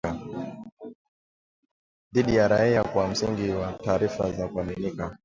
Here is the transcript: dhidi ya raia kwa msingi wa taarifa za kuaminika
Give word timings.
dhidi 2.13 2.35
ya 2.35 2.47
raia 2.47 2.83
kwa 2.83 3.07
msingi 3.07 3.49
wa 3.49 3.73
taarifa 3.73 4.31
za 4.31 4.47
kuaminika 4.47 5.17